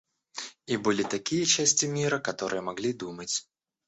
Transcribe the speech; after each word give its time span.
И 0.65 0.77
были 0.77 1.03
такие 1.03 1.45
части 1.45 1.85
мира, 1.85 2.17
которые 2.17 2.61
могли 2.61 2.91
думать. 2.91 3.47